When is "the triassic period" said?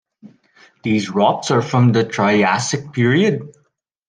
1.91-3.43